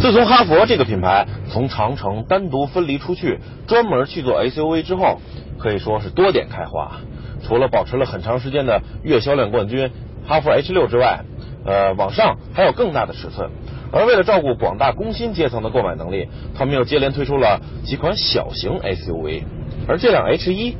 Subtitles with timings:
[0.00, 5.20] 自从哈佛这个品牌从长城单独分离出去，专门去做 SUV 之后，
[5.58, 7.00] 可以说是多点开花。
[7.46, 9.90] 除了保持了很长时间的月销量冠军
[10.26, 11.20] 哈弗 H 六之外，
[11.66, 13.50] 呃，往上还有更大的尺寸。
[13.92, 19.42] 而为了照顾广大工薪阶层的购买能力，他们又接连推出了几款小型 SUV，
[19.86, 20.76] 而这辆 H 一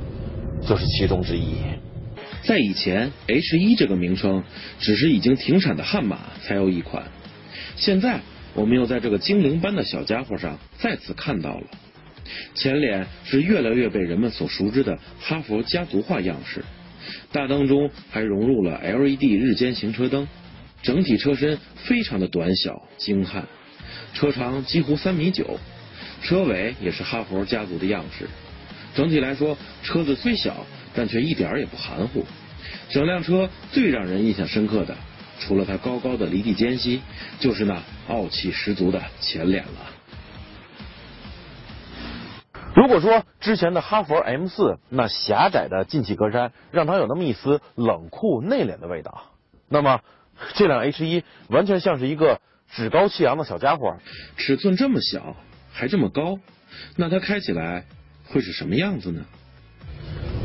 [0.66, 1.56] 就是其中之一。
[2.44, 4.44] 在以前，H 一这个名称
[4.78, 7.02] 只是已经停产的悍马才有一款，
[7.76, 8.20] 现在。
[8.54, 11.64] 我们又在这个精灵般的小家伙上再次看到了
[12.54, 16.64] 前脸是越来越被人们所熟知的哈佛家族化样式，
[17.32, 20.28] 大灯中还融入了 LED 日间行车灯，
[20.82, 23.44] 整体车身非常的短小精悍，
[24.14, 25.58] 车长几乎三米九，
[26.22, 28.28] 车尾也是哈佛家族的样式。
[28.94, 32.24] 整体来说，车子虽小，但却一点也不含糊。
[32.90, 34.96] 整辆车最让人印象深刻的。
[35.40, 37.02] 除了它高高的离地间隙，
[37.40, 39.70] 就是那傲气十足的前脸了。
[42.76, 49.22] 如果说之前的哈佛 M 四那狭窄的进气格栅让它有那么一丝冷酷内敛的味道，
[49.68, 50.00] 那么
[50.54, 53.96] 这辆 H 一完全像是一个趾高气扬的小家伙。
[54.36, 55.34] 尺寸这么小，
[55.72, 56.38] 还这么高，
[56.96, 57.86] 那它开起来
[58.26, 59.24] 会是什么样子呢？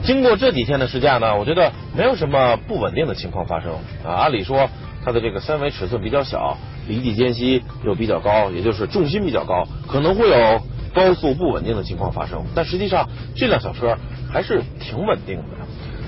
[0.03, 4.13] 经过这几天的试驾呢，我觉得没有什么不稳定的情况发生啊。
[4.13, 4.69] 按理说，
[5.05, 10.61] 它的这个三维尺寸比较小，离地间隙又比较高，也就是重心比较高，可能会有
[10.95, 12.43] 高速不稳定的情况发生。
[12.55, 13.95] 但实际上，这辆小车
[14.33, 15.43] 还是挺稳定的。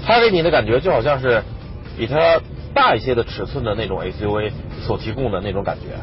[0.03, 1.43] 它给你的感觉就好像是
[1.95, 2.41] 比它
[2.73, 4.51] 大一些的尺寸的那种 SUV
[4.85, 5.93] 所提供的那种感觉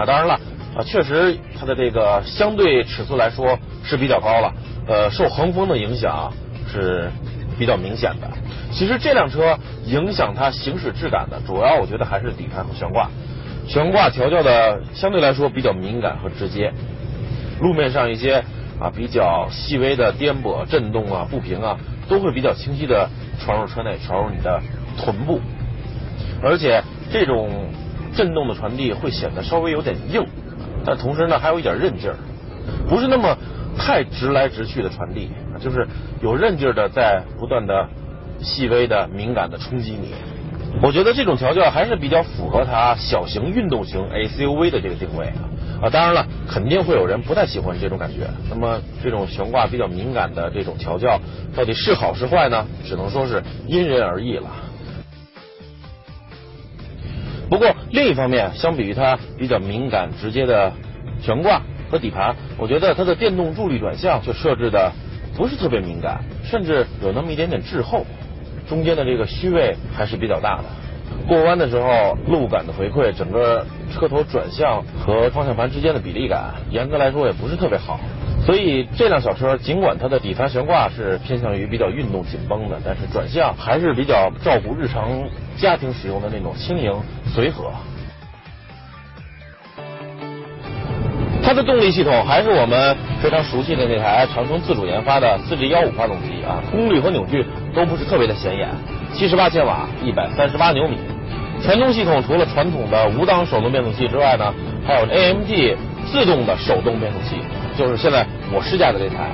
[0.00, 0.06] 啊。
[0.06, 0.40] 当然了
[0.74, 4.54] 啊，确实它的这个相对尺寸来说是比较高了，
[4.86, 6.32] 呃，受横风的影响
[6.72, 7.10] 是。
[7.58, 8.30] 比较明显的，
[8.70, 13.10] 其实这辆车影响它行驶质感的主要，我觉得还是底盘和悬挂。
[13.66, 16.72] 悬挂调教的相对来说比较敏感和直接，
[17.60, 18.42] 路面上一些
[18.80, 21.76] 啊比较细微的颠簸、震动啊、不平啊，
[22.08, 24.62] 都会比较清晰的传入车内，传入你的
[24.96, 25.40] 臀部。
[26.42, 26.82] 而且
[27.12, 27.50] 这种
[28.14, 30.24] 震动的传递会显得稍微有点硬，
[30.86, 32.16] 但同时呢还有一点韧劲儿，
[32.88, 33.36] 不是那么
[33.78, 35.30] 太直来直去的传递。
[35.60, 35.86] 就是
[36.20, 37.88] 有韧劲的，在不断的
[38.40, 40.12] 细微的敏感的冲击你。
[40.82, 45.26] 我觉得这种调教还是比较符合它小型运动型 SUV 的这个定位
[45.80, 45.88] 啊。
[45.90, 48.28] 当然了，肯定会有人不太喜欢这种感觉。
[48.50, 51.18] 那么这种悬挂比较敏感的这种调教，
[51.56, 52.66] 到底是好是坏呢？
[52.84, 54.50] 只能说是因人而异了。
[57.48, 60.70] 不过另一方面，相比于它比较敏感直接的
[61.22, 64.92] 悬挂和底盘，我觉得它的电动助力转向却设置的。
[65.36, 68.04] 不是特别敏感，甚至有那么一点点滞后，
[68.68, 70.64] 中间的这个虚位还是比较大的。
[71.28, 78.00] 过弯的时候，路感的回馈，整个车头转向和方向盘之间的比例感，严格来说也不是特别好。
[78.44, 85.08] 所以这辆小车尽管它的底盘悬挂是偏向于比较运动紧绷的，但是转向还是比较照顾日常
[85.56, 86.92] 家庭使用的那种轻盈
[87.32, 87.70] 随和。
[91.48, 97.42] 它的动力系统还是我们非常熟悉的那台长城自主研发的四 G 幺五发动机啊，功率和扭矩
[97.74, 98.68] 都不是特别的显眼，
[99.14, 100.98] 七十八千瓦，一百三十八牛米。
[101.62, 104.52] 传动系统除了传统的五档手动变速器之外呢，
[104.86, 105.74] 还有 AMG
[106.12, 107.40] 自动的手动变速器，
[107.78, 109.30] 就是现在我试驾的这台。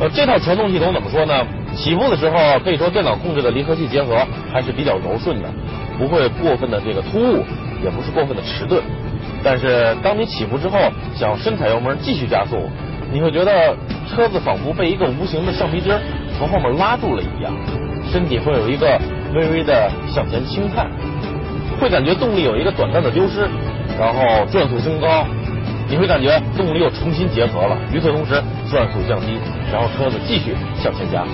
[0.00, 1.46] 呃，这套传动系统怎么说呢？
[1.76, 5.48] 起步的时候可以说电脑控制的离合器结合还是比较柔顺的，
[5.96, 7.44] 不会过分的这个突兀，
[7.84, 8.82] 也不是过分的迟钝。
[9.44, 10.78] 但是当你起步之后，
[11.14, 12.68] 想深踩油门继续加速，
[13.12, 13.76] 你会觉得
[14.08, 15.92] 车子仿佛被一个无形的橡皮筋
[16.38, 17.52] 从后面拉住了一样，
[18.10, 19.00] 身体会有一个
[19.34, 20.90] 微微的向前轻颤，
[21.80, 23.48] 会感觉动力有一个短暂的丢失，
[23.98, 25.26] 然后转速升高，
[25.88, 27.76] 你会感觉动力又重新结合了。
[27.92, 29.38] 与此同时，转速降低，
[29.72, 31.30] 然后车子继续向前加速。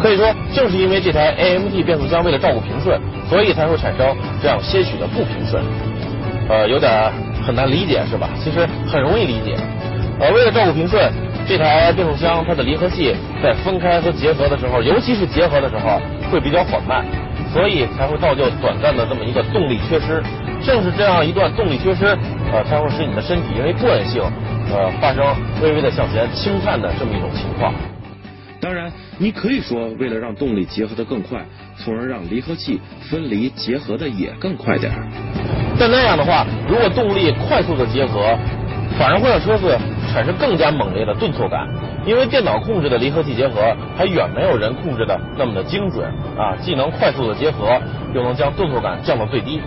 [0.00, 5.62] 可以说，正是因为这台 AMG 变速箱为了照顾平顺，所以才会产生这样些许的不平顺。
[6.48, 8.30] 呃，有点很难理解是吧？
[8.42, 9.56] 其实很容易理解。
[10.20, 11.10] 呃，为了照顾平顺，
[11.48, 16.00] 这台变速箱它的离合器在分开和结合的时候，尤其是结合的时候
[16.30, 17.04] 会比较缓慢，
[17.52, 20.22] 所以才会造就短暂的这么一个动力缺失。
[20.62, 22.06] 正是这样一段动力缺失，
[22.52, 24.22] 呃，才会使你的身体因为惯性，
[24.72, 25.24] 呃，发生
[25.60, 27.74] 微微的向前轻颤的这么一种情况。
[28.60, 31.44] 当然，你可以说为了让动力结合的更快，
[31.76, 32.80] 从而让离合器
[33.10, 35.02] 分离结合的也更快点儿。
[35.82, 38.38] 但那样的话，如果动力快速的结合，
[38.96, 39.76] 反而会让车子
[40.12, 41.66] 产生更加猛烈的顿挫感，
[42.06, 46.06] 因为电脑控制的离合器结合还远没有人控制的那么的精准
[46.38, 47.80] 啊，既能快速的结合，
[48.14, 49.60] 又能将顿挫感降到最低。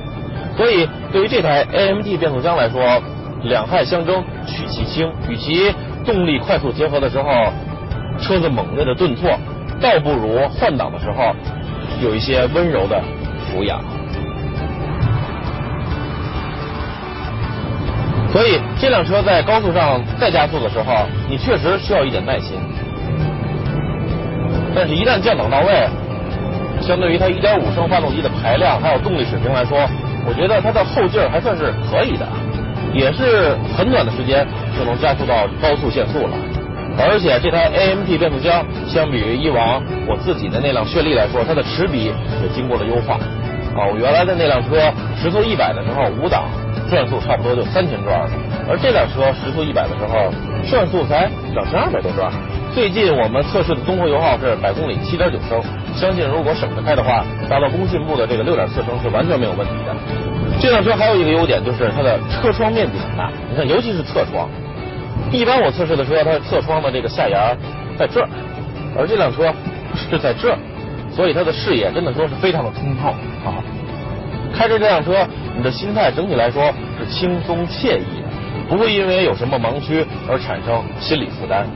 [0.55, 2.81] 所以，对于这台 A M T 变速箱来说，
[3.43, 5.75] 两害相争取其轻，与其
[6.05, 7.29] 动力快速结合的时候
[8.21, 9.37] 车子猛烈的顿挫，
[9.81, 11.35] 倒不如换挡的时候
[12.01, 13.03] 有一些温柔的
[13.51, 13.83] 俯仰。
[18.35, 22.57] 所以这辆车在高速上再加速的时候，你确实需要一点耐心。
[24.75, 25.87] 但是，一旦降档到位，
[26.81, 29.87] 相对于它1.5升发动机的排量还有动力水平来说，
[30.27, 32.27] 我觉得它的后劲儿还算是可以的，
[32.93, 34.45] 也是很短的时间
[34.77, 36.35] 就能加速到高速限速了。
[36.99, 42.11] 而且这台 AMT 变速箱相比于以往我自己的那辆炫丽来说，它的齿比
[42.43, 43.13] 也经过了优化。
[43.79, 46.43] 啊，我原来的那辆车时速一百的时候，五档
[46.89, 48.29] 转速差不多就三千转了，
[48.69, 50.31] 而这辆车时速一百的时候，
[50.69, 52.31] 转速才两千二百多转。
[52.73, 55.61] 最近我们测试的综合油耗是百公里七点九升，
[55.95, 59.95] 相信如果省着开的话，达到工信部的这个六点四升是完全没有问题的。
[60.59, 64.49] 这辆车还有一个优点就是它的车窗面积很大，你看，尤其是侧窗。
[65.31, 67.57] 一般我测试的车，它的侧窗的这个下沿
[67.97, 68.27] 在这儿，
[68.97, 69.53] 而这辆车
[69.95, 70.57] 是在这儿，
[71.11, 73.09] 所以它的视野真的说是非常的通透
[73.43, 73.63] 啊。
[74.53, 78.27] 开着这辆车，你的心态整体来说是轻松惬意的，
[78.69, 81.67] 不会因为有什么盲区而产生心理负担。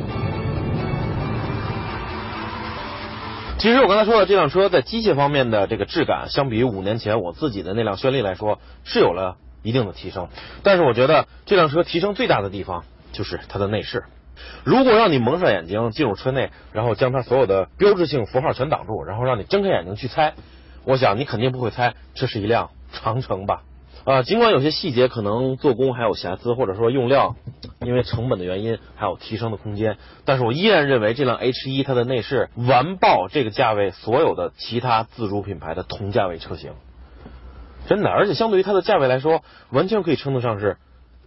[3.58, 10.30] 其实我刚才说的这辆车在机械方面的这个质感，相比于五年前我自己的那辆轩逸来说，是有了一定的提升。
[10.64, 14.06] 但是我觉得这辆车提升最大的地方就是它的内饰。
[14.64, 20.36] 如果让你蒙上眼睛进入车内，然后将它所有的标志性符号全挡住，然后让你睁开眼睛去猜，
[20.86, 23.64] 我想你肯定不会猜这是一辆长城吧。
[24.06, 27.36] 啊，尽管有些细节可能做工还有瑕疵，或者说用料
[27.82, 36.72] 因为成本的原因还有提升的空间，但是我依然认为这辆 H 一它的内饰完爆这个价位所有的其他自主品牌的同价位车型，
[37.88, 40.78] 真的，而且相对于它的价位来说，完全可以称得上是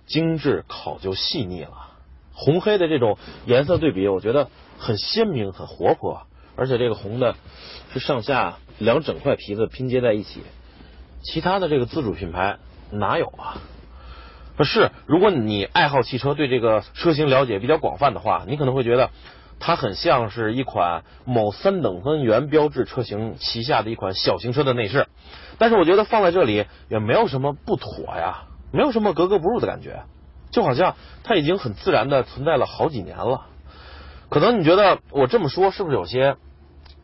[0.07, 1.91] 精致考究细腻了。
[2.33, 4.49] 红黑的这种颜色对比，我觉得
[4.79, 6.23] 很鲜明很活泼，
[6.57, 7.37] 而且这个红的
[7.93, 10.43] 是上下两整块皮子拼接在一起，
[11.23, 12.59] 其他的这个自主品牌。
[12.91, 13.57] 哪有啊？
[14.65, 19.11] 是，如果你爱好汽车，对这个车型了解比较广泛的话，你可能会觉得
[19.59, 25.07] 它很像是一款某三等分元标志车型旗下的一款小型车的内饰。
[25.59, 30.03] 但是我觉得放在这里也没有什么不妥呀，没有什么格格不入的感觉，
[30.51, 33.47] 就好像它已经很自然的存在了好几年了。
[34.29, 36.37] 可能你觉得我这么说是不是有些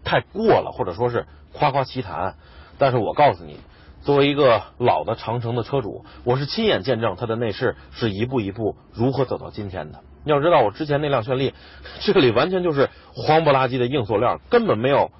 [0.04, 2.36] 太过了，或者说是夸夸其谈？
[2.78, 3.58] 但是我告诉你。
[4.04, 10.00] 作为一个老的长城的车主，我是亲眼见证它的内饰是一步一步如何走到今天的。
[10.24, 11.52] 要知道，我之前那辆炫丽，
[12.00, 15.10] 这里完全就是黄不拉几的硬塑料，根本没有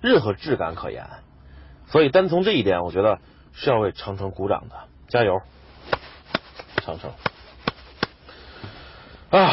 [0.00, 1.06] 任何质感可言。
[1.88, 3.18] 所以，单从这一点，我觉得
[3.52, 4.76] 是要为长城鼓掌的，
[5.08, 5.40] 加油，
[6.84, 7.10] 长城！
[9.30, 9.52] 啊，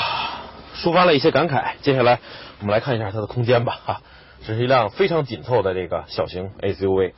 [0.76, 1.76] 抒发了一些感慨。
[1.82, 2.20] 接下来，
[2.60, 3.80] 我们来看一下它的空间吧。
[3.86, 4.02] 哈，
[4.46, 7.14] 这是一辆非常紧凑的这个小型 SUV。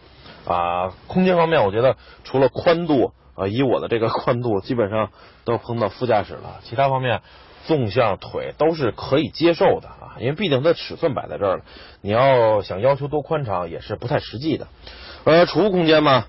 [0.45, 5.10] 啊，空间方面，我觉得除了宽度啊，以我的这个宽度，基本上
[5.44, 6.60] 都碰到副驾驶了。
[6.63, 7.22] 其他方面，
[7.66, 11.63] 纵向腿都是可以接受的啊，因为毕竟它尺寸摆在这儿了，
[12.01, 14.68] 你要想要求多宽敞也是不太实际的。
[15.24, 16.25] 呃，储物空间嘛，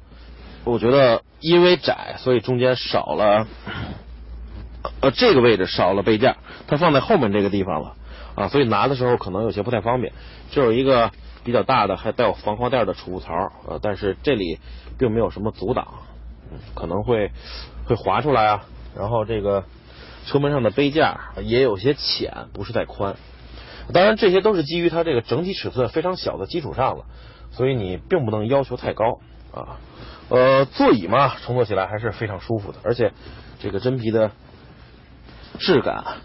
[0.65, 3.47] 我觉得因为窄，所以中间少了，
[5.03, 7.97] 呃，这个位置少了杯架，它放在后面这个地方了
[8.37, 10.13] 啊，所以拿的时候可能有些不太方便。
[10.53, 11.11] 这有一个。
[11.47, 13.33] 比较大的还带有防滑垫的储物槽，
[13.69, 14.59] 呃，但是这里
[14.99, 15.87] 并没有什么阻挡，
[16.75, 17.31] 可能会
[17.85, 18.65] 会滑出来啊。
[18.97, 19.63] 然后这个
[20.27, 23.15] 车门上的杯架也有些浅，不是太宽。
[23.93, 27.05] 当然这些都是基于它这个整体尺寸非常小的基础上了，
[27.53, 29.21] 所以你并不能要求太高
[29.55, 29.79] 啊。
[30.29, 33.13] 呃，座椅嘛，乘坐起来还是非常舒服的，而且
[33.61, 34.33] 这个真皮的
[35.61, 36.17] 质感、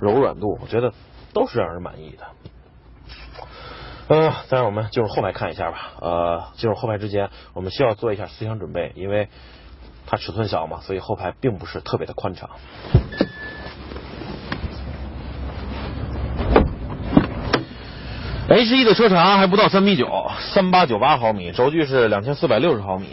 [0.00, 0.92] 柔软度，我觉得
[1.32, 2.26] 都是让人满意的。
[4.08, 5.92] 呃，再让我们进入后排看一下吧。
[6.00, 9.28] 呃，进入后排之前，我们需要做一下思想准备，因为
[10.06, 12.48] 它尺寸小嘛，所以后排并不是特别的宽敞。
[18.48, 23.08] H 一的车长还不到三米九，三八九八毫米，轴距是两千四百六十毫米。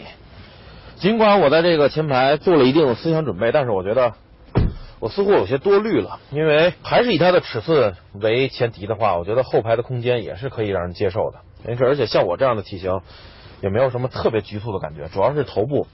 [0.96, 4.14] 尽管我在这个前排做了一定的思想准备，但是我觉得。
[4.98, 11.40] 我似乎有些多虑了，因为还是以它的尺寸为前提的话，我觉得后排的空间也是可以让人接受的。
[11.64, 13.00] 没事，而且像我这样的体型，
[13.60, 15.86] 也没有什么特别局促的感觉，主要是头部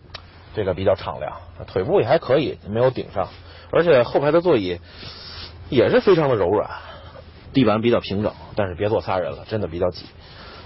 [0.55, 1.33] 这个比较敞亮，
[1.67, 3.29] 腿部也还可以，没有顶上。
[3.71, 4.79] 而且后排的座椅
[5.69, 6.71] 也是非常的柔软，
[7.53, 10.05] 地板比较平整，但是别坐仨人了，真的比较挤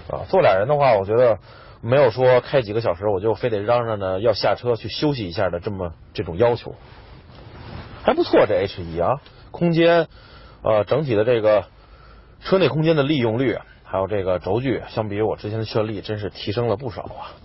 [0.09, 0.27] 啊。
[0.29, 1.39] 坐俩人的话，我觉得
[1.81, 6.75] 没有说开几个小时我就非得嚷嚷着要下车去休息一下的这么这种要求。
[8.07, 9.19] 还不错，这 H 一啊，
[9.51, 10.07] 空间
[10.63, 11.65] 呃整体的这个
[12.39, 17.35] 车内空间的利用率，还有这个轴距，相比于我之前的炫丽，真是提升了不少啊。